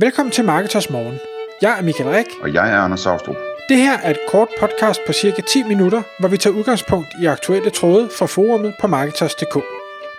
[0.00, 1.18] Velkommen til Marketers Morgen.
[1.62, 2.26] Jeg er Michael Rik.
[2.42, 3.36] Og jeg er Anders Saustrup.
[3.68, 7.26] Det her er et kort podcast på cirka 10 minutter, hvor vi tager udgangspunkt i
[7.26, 9.54] aktuelle tråde fra forumet på Marketers.dk.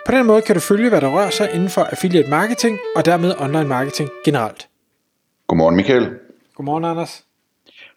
[0.06, 3.04] På den måde kan du følge, hvad der rører sig inden for affiliate marketing og
[3.04, 4.68] dermed online marketing generelt.
[5.46, 6.08] Godmorgen Michael.
[6.56, 7.24] Godmorgen Anders.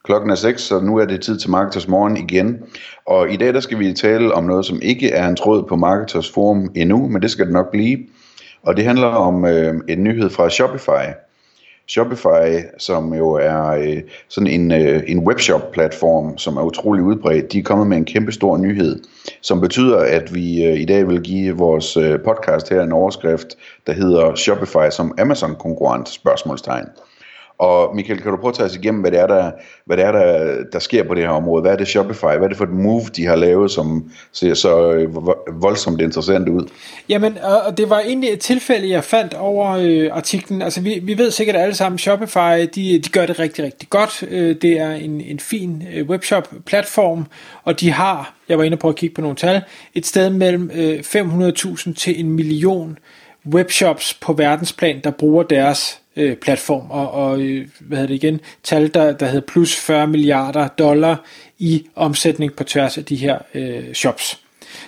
[0.03, 2.63] Klokken er 6, så nu er det tid til Marketers Morgen igen.
[3.05, 5.75] Og i dag der skal vi tale om noget, som ikke er en tråd på
[5.75, 7.97] Marketers Forum endnu, men det skal det nok blive.
[8.61, 11.13] Og det handler om øh, en nyhed fra Shopify.
[11.87, 17.59] Shopify, som jo er øh, sådan en, øh, en webshop-platform, som er utrolig udbredt, de
[17.59, 18.99] er kommet med en kæmpe stor nyhed,
[19.41, 23.47] som betyder, at vi øh, i dag vil give vores øh, podcast her en overskrift,
[23.87, 26.85] der hedder Shopify som Amazon-konkurrent, spørgsmålstegn.
[27.57, 29.51] Og Michael, kan du prøve at tage os igennem, hvad det er, der,
[29.85, 31.61] hvad det er der, der sker på det her område?
[31.61, 32.23] Hvad er det Shopify?
[32.23, 35.15] Hvad er det for et move, de har lavet, som ser så øh,
[35.61, 36.69] voldsomt interessant ud?
[37.09, 40.61] Jamen, og det var egentlig et tilfælde, jeg fandt over øh, artiklen.
[40.61, 44.23] Altså, vi, vi ved sikkert alle sammen, Shopify, de, de gør det rigtig, rigtig godt.
[44.29, 47.25] Øh, det er en, en fin øh, webshop-platform,
[47.63, 49.61] og de har, jeg var inde på at kigge på nogle tal,
[49.93, 52.97] et sted mellem øh, 500.000 til en million
[53.45, 58.39] webshops på verdensplan, der bruger deres øh, platform, og, og øh, hvad hedder det igen,
[58.63, 61.23] tal, der, der hedder plus 40 milliarder dollar
[61.59, 64.39] i omsætning på tværs af de her øh, shops.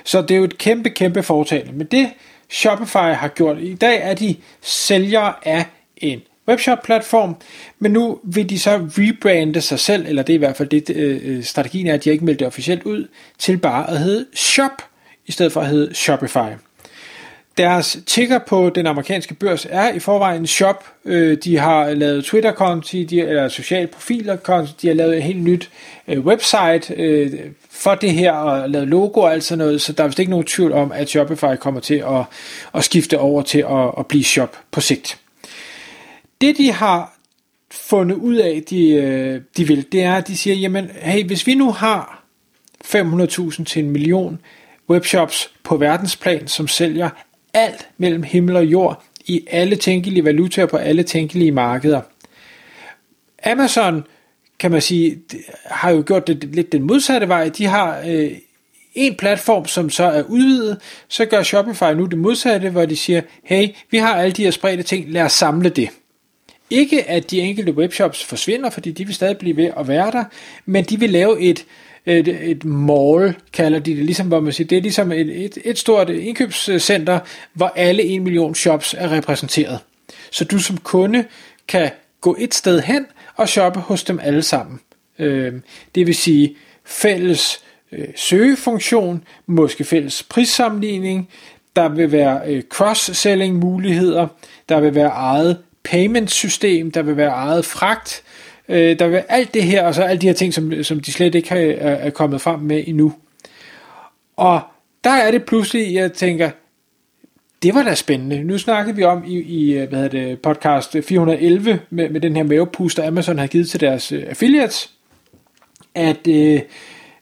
[0.04, 1.74] Så det er jo et kæmpe, kæmpe foretagende.
[1.74, 2.10] Men det
[2.50, 5.66] Shopify har gjort i dag, er de sælgere af
[5.98, 7.36] en webshop-platform,
[7.80, 10.90] men nu vil de så rebrande sig selv, eller det er i hvert fald det,
[10.90, 14.26] øh, øh strategien er, at de ikke meldt det officielt ud, til bare at hedde
[14.34, 14.82] Shop,
[15.26, 16.54] i stedet for at hedde Shopify.
[17.58, 20.86] Deres ticker på den amerikanske børs er i forvejen en shop.
[21.06, 24.36] Øh, de har lavet Twitter-konti, de, eller sociale profiler
[24.82, 25.70] de har lavet et helt nyt
[26.08, 27.32] øh, website øh,
[27.70, 30.30] for det her, og lavet logo og alt sådan noget, så der er vist ikke
[30.30, 32.24] nogen tvivl om, at Shopify kommer til at,
[32.74, 35.20] at skifte over til at, at blive shop på sigt.
[36.42, 37.18] Det de har
[37.72, 41.56] fundet ud af, de, de vil, det er, at de siger, jamen, hey, hvis vi
[41.56, 42.24] nu har
[42.86, 44.40] 500.000 til en million
[44.90, 47.10] webshops på verdensplan, som sælger
[47.56, 52.02] alt mellem himmel og jord i alle tænkelige valutaer på alle tænkelige markeder.
[53.46, 54.04] Amazon,
[54.60, 55.18] kan man sige,
[55.66, 57.50] har jo gjort det lidt den modsatte vej.
[57.50, 58.32] De har øh,
[58.96, 60.78] en platform, som så er udvidet,
[61.08, 64.52] så gør Shopify nu det modsatte, hvor de siger, hey, vi har alle de her
[64.52, 65.90] spredte ting, lad os samle det.
[66.70, 70.24] Ikke at de enkelte webshops forsvinder, fordi de vil stadig blive ved at være der,
[70.66, 71.66] men de vil lave et,
[72.06, 75.58] et, et mall, kalder de det, ligesom hvor man siger, det er ligesom et, et,
[75.66, 77.20] et stort indkøbscenter,
[77.54, 79.80] hvor alle en million shops er repræsenteret.
[80.32, 81.26] Så du som kunde
[81.68, 83.06] kan gå et sted hen
[83.36, 84.80] og shoppe hos dem alle sammen.
[85.20, 85.54] Øh,
[85.96, 86.56] det vil sige
[86.86, 87.60] fælles
[87.92, 91.30] øh, søgefunktion, måske fælles prissammenligning,
[91.76, 94.28] der vil være øh, cross-selling muligheder,
[94.70, 98.24] der vil være eget payment system, der vil være eget fragt,
[98.70, 101.12] Øh, der vil alt det her, og så alle de her ting, som, som de
[101.12, 103.14] slet ikke har, er, er kommet frem med endnu.
[104.38, 104.62] Og
[105.04, 106.50] der er det pludselig, jeg tænker,
[107.64, 108.44] det var da spændende.
[108.44, 112.36] Nu snakkede vi om i, i øh, hvad hedder det, podcast 411 med, med den
[112.36, 114.92] her mavepuster, Amazon har givet til deres øh, affiliates,
[115.96, 116.62] at, øh,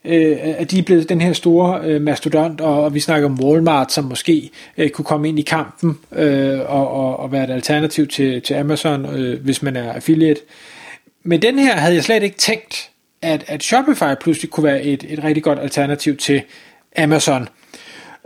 [0.05, 3.39] øh, at de er blevet den her store øh, mastodont, og, og vi snakker om
[3.39, 7.49] Walmart, som måske øh, kunne komme ind i kampen øh, og, og, og være et
[7.49, 10.41] alternativ til, til Amazon, øh, hvis man er affiliate.
[11.23, 12.89] Men den her havde jeg slet ikke tænkt,
[13.21, 16.41] at, at Shopify pludselig kunne være et, et rigtig godt alternativ til
[16.97, 17.49] Amazon.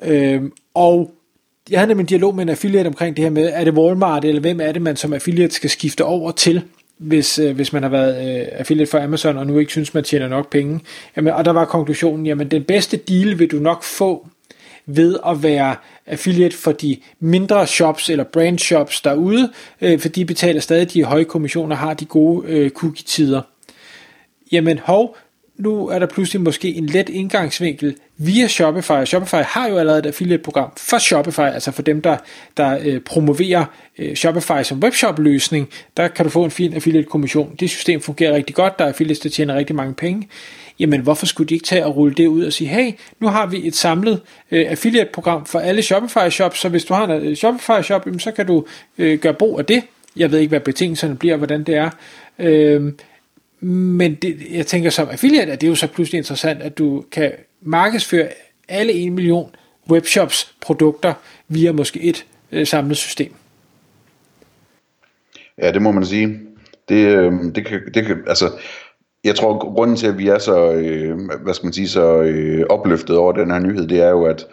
[0.04, 1.12] Øhm, og
[1.70, 4.26] jeg havde nemlig en dialog med en affiliate omkring det her med, er det Walmart,
[4.26, 6.64] eller hvem er det, man som affiliate skal skifte over til,
[6.98, 10.04] hvis, øh, hvis man har været øh, affiliate for Amazon, og nu ikke synes, man
[10.04, 10.80] tjener nok penge.
[11.18, 14.28] Jamen, og der var konklusionen, jamen den bedste deal vil du nok få
[14.88, 15.76] ved at være
[16.06, 21.04] affiliate for de mindre shops eller brand shops derude, øh, for de betaler stadig de
[21.04, 23.42] høje kommissioner og har de gode øh, cookie-tider.
[24.52, 25.18] Jamen hov,
[25.58, 29.06] nu er der pludselig måske en let indgangsvinkel via Shopify.
[29.06, 32.18] Shopify har jo allerede et affiliate-program for Shopify, altså for dem, der,
[32.58, 33.66] der øh, promoverer
[33.98, 35.70] øh, Shopify som webshop-løsning.
[35.98, 37.56] Der kan du få en fin affiliate-kommission.
[37.60, 40.28] Det system fungerer rigtig godt, der er affiliates, der tjener rigtig mange penge
[40.80, 43.46] jamen hvorfor skulle de ikke tage og rulle det ud og sige, hey, nu har
[43.46, 44.22] vi et samlet
[44.52, 48.48] øh, affiliate-program for alle Shopify-shops, så hvis du har en øh, Shopify-shop, jamen, så kan
[48.48, 48.66] du
[48.98, 49.84] øh, gøre brug af det.
[50.16, 51.90] Jeg ved ikke, hvad betingelserne bliver, hvordan det er.
[52.40, 52.94] Øh,
[53.60, 57.04] men det, jeg tænker som affiliate, at det er jo så pludselig interessant, at du
[57.12, 57.32] kan
[57.62, 58.28] markedsføre
[58.68, 59.56] alle 1 million
[59.90, 61.14] webshops produkter
[61.48, 63.34] via måske et øh, samlet system.
[65.62, 66.40] Ja, det må man sige.
[66.90, 68.52] Det, øh, det, kan, det kan, altså,
[69.28, 72.66] jeg tror, grunden til, at vi er så, øh, hvad skal man sige, så øh,
[72.70, 74.48] opløftet over den her nyhed, det er jo, at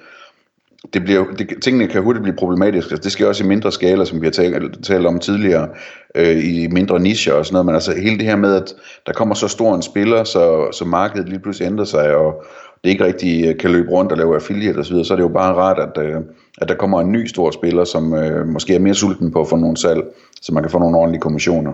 [0.92, 2.92] det bliver, det, tingene kan hurtigt blive problematiske.
[2.92, 5.68] Altså, det sker også i mindre skala, som vi har talt, talt om tidligere,
[6.14, 8.74] øh, i mindre nischer og sådan noget, men altså hele det her med, at
[9.06, 12.44] der kommer så stor en spiller, så, så markedet lige pludselig ændrer sig, og
[12.84, 15.28] det ikke rigtig øh, kan løbe rundt og lave affiliate osv., så er det jo
[15.28, 16.20] bare rart, at, øh,
[16.58, 19.48] at der kommer en ny stor spiller, som øh, måske er mere sulten på at
[19.48, 20.02] få nogle salg,
[20.42, 21.72] så man kan få nogle ordentlige kommissioner.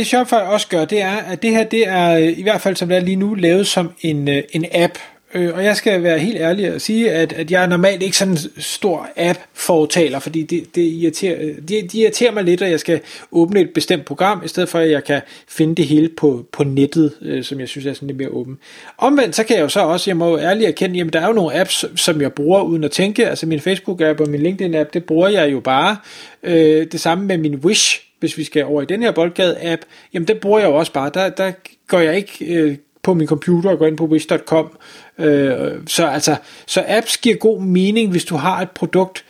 [0.00, 2.76] Det Shopify også gør, det er, at det her, det er øh, i hvert fald
[2.76, 4.98] som det er lige nu, lavet som en, øh, en app,
[5.34, 8.16] Øh, og jeg skal være helt ærlig og sige, at, at jeg er normalt ikke
[8.16, 12.70] sådan en stor app-fortaler, fordi det, det irriterer, øh, de, de irriterer mig lidt, at
[12.70, 13.00] jeg skal
[13.32, 16.64] åbne et bestemt program, i stedet for at jeg kan finde det hele på, på
[16.64, 18.58] nettet, øh, som jeg synes er sådan lidt mere åben.
[18.98, 21.26] Omvendt, så kan jeg jo så også, jeg må jo ærligt erkende, jamen der er
[21.26, 24.90] jo nogle apps, som jeg bruger uden at tænke, altså min Facebook-app og min LinkedIn-app,
[24.94, 25.96] det bruger jeg jo bare.
[26.42, 29.82] Øh, det samme med min Wish, hvis vi skal over i den her boldgade-app,
[30.14, 31.10] jamen det bruger jeg jo også bare.
[31.14, 31.52] Der, der
[31.88, 34.78] går jeg ikke øh, på min computer og går ind på wish.com.
[35.18, 36.36] Øh, så altså,
[36.66, 39.24] så apps giver god mening, hvis du har et produkt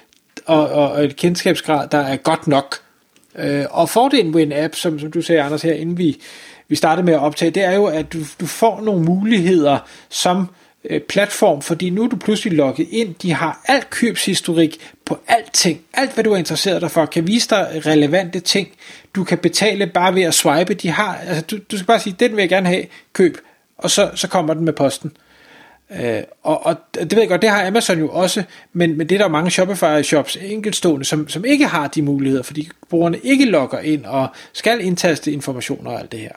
[0.46, 2.76] og, og et kendskabsgrad, der er godt nok.
[3.38, 6.20] Øh, og fordelen ved en app, som, som du sagde, Anders, her inden vi,
[6.68, 9.78] vi startede med at optage, det er jo, at du, du får nogle muligheder
[10.08, 10.48] som
[10.84, 15.80] øh, platform, fordi nu er du pludselig logget ind, de har alt købshistorik på alting,
[15.94, 18.68] alt hvad du er interesseret dig for, kan vise dig relevante ting,
[19.14, 22.16] du kan betale bare ved at swipe, de har, altså du, du skal bare sige,
[22.20, 23.38] den vil jeg gerne have, køb,
[23.78, 25.12] og så, så kommer den med posten.
[26.00, 28.42] Øh, og, og det ved jeg godt, det har Amazon jo også,
[28.72, 32.42] men, men det er der jo mange Shopify-shops enkeltstående, som, som ikke har de muligheder,
[32.42, 36.32] fordi brugerne ikke logger ind og skal indtaste informationer og alt det her.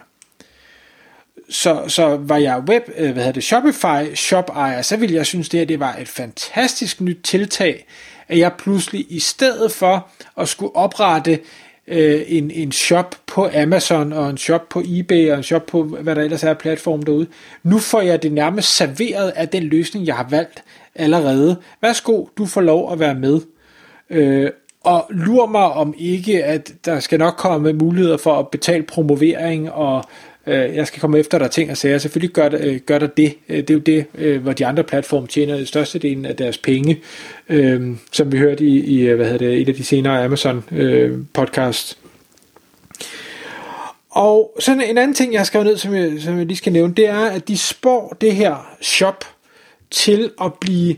[1.49, 5.25] Så, så var jeg web, øh, hvad hedder det, Shopify shop ejer, så ville jeg
[5.25, 7.85] synes det her, det var et fantastisk nyt tiltag,
[8.27, 10.07] at jeg pludselig i stedet for
[10.37, 11.39] at skulle oprette
[11.87, 15.83] øh, en, en shop på Amazon og en shop på eBay og en shop på
[15.83, 17.27] hvad der ellers er platform derude.
[17.63, 20.63] Nu får jeg det nærmest serveret af den løsning, jeg har valgt
[20.95, 21.57] allerede.
[21.81, 23.41] Værsgo, du får lov at være med.
[24.09, 24.49] Øh,
[24.83, 29.71] og lur mig om ikke, at der skal nok komme muligheder for at betale promovering
[29.71, 30.03] og
[30.47, 31.97] øh, jeg skal komme efter dig ting og sager.
[31.97, 33.33] Selvfølgelig gør øh, gør der det.
[33.49, 37.01] Øh, det er jo det, øh, hvor de andre platforme tjener størstedelen af deres penge,
[37.49, 40.63] øh, som vi hørte i, i øh, hvad hedder det, et af de senere Amazon
[40.71, 41.97] øh, podcast.
[44.09, 46.73] Og sådan en anden ting, jeg har skrevet ned, som jeg, som jeg lige skal
[46.73, 49.25] nævne, det er, at de spår det her shop
[49.91, 50.95] til at blive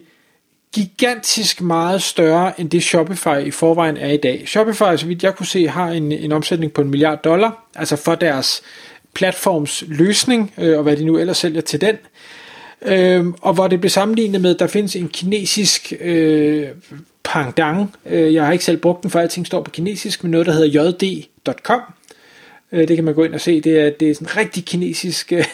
[0.76, 4.44] gigantisk meget større end det Shopify i forvejen er i dag.
[4.48, 7.96] Shopify, så vidt jeg kunne se, har en, en omsætning på en milliard dollar, altså
[7.96, 8.62] for deres
[9.16, 11.96] platforms løsning, øh, og hvad de nu ellers sælger til den.
[12.82, 16.68] Øh, og hvor det blev sammenlignet med, at der findes en kinesisk øh,
[17.24, 17.96] pangdang.
[18.06, 20.54] Øh, jeg har ikke selv brugt den, for alting står på kinesisk, men noget, der
[20.54, 21.82] hedder jd.com.
[22.72, 23.62] Øh, det kan man gå ind og se.
[23.62, 25.34] Det er, det er sådan rigtig kinesisk...
[25.34, 25.46] Øh,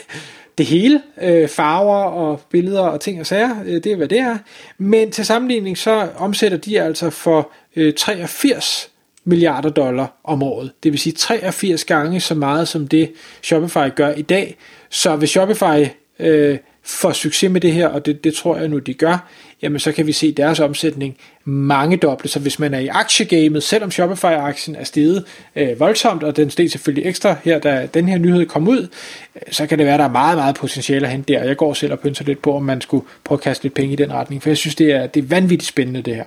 [0.57, 4.19] det hele, øh, farver og billeder og ting og sager, øh, det er hvad det
[4.19, 4.37] er.
[4.77, 8.90] Men til sammenligning så omsætter de altså for øh, 83
[9.23, 10.71] milliarder dollar om året.
[10.83, 14.57] Det vil sige 83 gange så meget som det Shopify gør i dag.
[14.89, 15.87] Så hvis Shopify
[16.19, 19.29] øh, får succes med det her, og det, det tror jeg nu de gør,
[19.61, 22.29] jamen så kan vi se deres omsætning mange doble.
[22.29, 25.25] Så hvis man er i aktiegamet, selvom Shopify-aktien er steget
[25.55, 28.87] øh, voldsomt, og den steg selvfølgelig ekstra her, da den her nyhed kom ud,
[29.35, 31.43] øh, så kan det være, at der er meget, meget potentiale at hente der.
[31.43, 33.93] Jeg går selv og pynser lidt på, om man skulle prøve at kaste lidt penge
[33.93, 36.25] i den retning, for jeg synes, det er, det er vanvittigt spændende det her.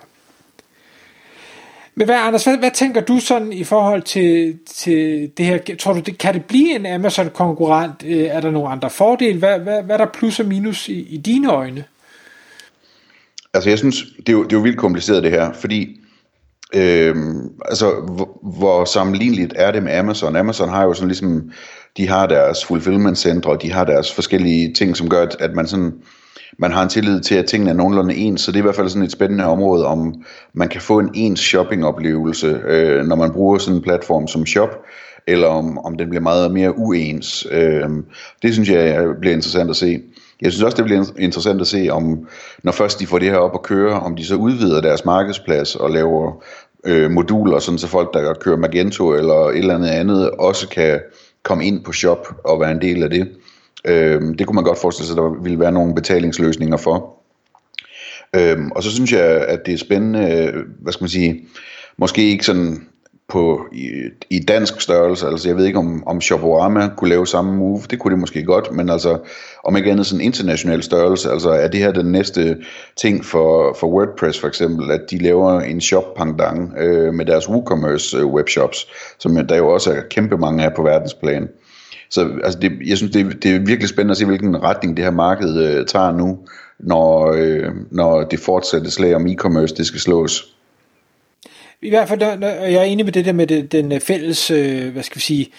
[1.96, 5.58] Men hvad, Anders, hvad, hvad tænker du sådan i forhold til, til det her?
[5.80, 8.04] Tror du, det, kan det blive en Amazon-konkurrent?
[8.06, 9.38] Øh, er der nogle andre fordele?
[9.38, 11.84] Hvad, hvad, hvad er der plus og minus i, i dine øjne?
[13.54, 16.00] Altså jeg synes, det er jo, det er jo vildt kompliceret det her, fordi
[16.74, 17.16] øh,
[17.64, 20.36] altså, hvor, hvor sammenligneligt er det med Amazon?
[20.36, 21.50] Amazon har jo sådan ligesom,
[21.96, 25.54] de har deres fulfillment centre, og de har deres forskellige ting, som gør, at, at
[25.54, 25.92] man sådan
[26.58, 28.76] man har en tillid til, at tingene er nogenlunde ens, så det er i hvert
[28.76, 30.14] fald sådan et spændende område, om
[30.52, 34.70] man kan få en ens shoppingoplevelse, øh, når man bruger sådan en platform som Shop,
[35.26, 37.46] eller om, om den bliver meget mere uens.
[37.50, 37.88] Øh,
[38.42, 40.00] det synes jeg bliver interessant at se.
[40.42, 42.28] Jeg synes også, det bliver interessant at se, om
[42.62, 45.76] når først de får det her op at køre, om de så udvider deres markedsplads
[45.76, 46.42] og laver
[46.84, 51.00] øh, moduler, sådan så folk, der kører Magento eller et eller andet andet, også kan
[51.42, 53.28] komme ind på shop og være en del af det.
[53.84, 57.14] Øh, det kunne man godt forestille sig, at der ville være nogle betalingsløsninger for.
[58.36, 61.46] Øh, og så synes jeg, at det er spændende, øh, hvad skal man sige,
[61.96, 62.86] måske ikke sådan
[63.28, 63.90] på i,
[64.30, 67.98] i dansk størrelse, altså jeg ved ikke om, om Shoporama kunne lave samme move, det
[67.98, 69.18] kunne det måske godt, men altså
[69.64, 72.56] om ikke andet sådan international størrelse, altså er det her den næste
[72.96, 77.48] ting for, for WordPress for eksempel, at de laver en shop pangdang øh, med deres
[77.48, 78.86] WooCommerce øh, webshops,
[79.18, 81.48] som der jo også er kæmpe mange af på verdensplan.
[82.14, 85.04] Så altså det, jeg synes, det, det er virkelig spændende at se, hvilken retning det
[85.04, 86.38] her marked øh, tager nu,
[86.78, 90.54] når, øh, når det fortsatte slag om e-commerce, det skal slås.
[91.82, 94.50] I hvert fald, når, jeg er enig med det der med det, den øh, fælles,
[94.50, 95.50] øh, hvad skal vi sige,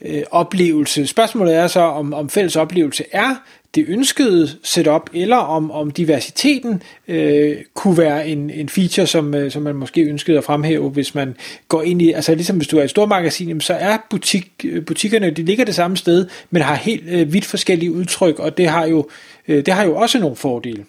[0.00, 1.06] øh, oplevelse.
[1.06, 3.34] Spørgsmålet er så, om, om fælles oplevelse er
[3.74, 9.50] det ønskede setup, eller om, om diversiteten øh, kunne være en, en feature, som, øh,
[9.50, 11.36] som man måske ønskede at fremhæve, hvis man
[11.68, 15.30] går ind i, altså ligesom hvis du er et stormagasin, så er butik, øh, butikkerne,
[15.30, 18.86] de ligger det samme sted, men har helt øh, vidt forskellige udtryk, og det har
[18.86, 19.08] jo,
[19.48, 20.84] øh, det har jo også nogle fordele.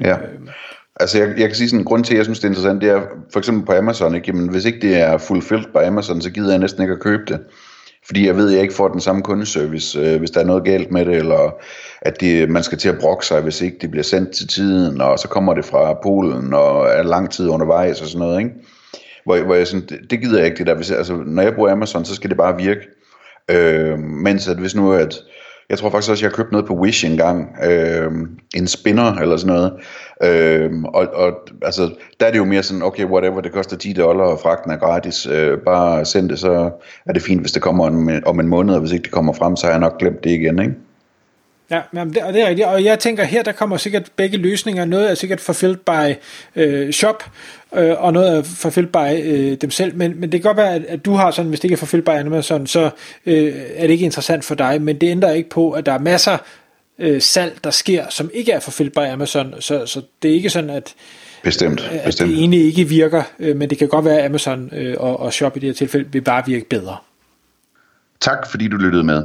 [0.00, 0.16] Ja.
[0.18, 0.28] Øh.
[1.00, 2.82] Altså jeg, jeg kan sige sådan en grund til, at jeg synes, det er interessant,
[2.82, 4.26] det er for eksempel på Amazon, ikke?
[4.26, 7.22] Jamen, hvis ikke det er fulfilled på Amazon, så gider jeg næsten ikke at købe
[7.28, 7.40] det.
[8.06, 10.64] Fordi jeg ved, at jeg ikke får den samme kundeservice, øh, hvis der er noget
[10.64, 11.54] galt med det, eller
[12.00, 15.00] at det, man skal til at brokke sig, hvis ikke det bliver sendt til tiden,
[15.00, 18.50] og så kommer det fra Polen, og er lang tid undervejs og sådan noget, ikke?
[19.24, 20.74] Hvor, hvor jeg sådan, det, det gider jeg ikke det der.
[20.74, 22.80] Hvis altså, når jeg bruger Amazon, så skal det bare virke.
[23.50, 25.14] Øh, mens at hvis nu, at
[25.70, 27.56] jeg tror faktisk også, jeg har købt noget på Wish engang.
[27.64, 28.12] Øh,
[28.56, 29.72] en spinner eller sådan noget.
[30.22, 31.32] Øh, og, og
[31.62, 34.70] altså, der er det jo mere sådan, okay, whatever, det koster 10 dollar, og fragten
[34.70, 35.26] er gratis.
[35.26, 36.70] Øh, bare send det, så
[37.06, 39.32] er det fint, hvis det kommer om, om en måned, og hvis ikke det kommer
[39.32, 40.74] frem, så har jeg nok glemt det igen, ikke?
[41.70, 42.68] Ja, men det, og det er rigtigt.
[42.68, 44.84] Og jeg tænker her, der kommer sikkert begge løsninger.
[44.84, 46.16] Noget er sikkert fulfilled by
[46.56, 47.24] øh, shop,
[47.76, 49.96] øh, og noget er fulfilled by øh, dem selv.
[49.96, 51.78] Men, men det kan godt være, at, at du har sådan, hvis det ikke er
[51.78, 52.90] fulfilled by Amazon, så
[53.26, 54.82] øh, er det ikke interessant for dig.
[54.82, 56.38] Men det ændrer ikke på, at der er masser
[56.98, 59.54] øh, salg, der sker, som ikke er fulfilled by Amazon.
[59.60, 60.94] Så, så det er ikke sådan, at,
[61.42, 62.30] bestemt, at bestemt.
[62.30, 63.22] det egentlig ikke virker.
[63.38, 65.74] Øh, men det kan godt være, at Amazon øh, og, og shop i det her
[65.74, 66.96] tilfælde vil bare virke bedre.
[68.20, 69.24] Tak fordi du lyttede med.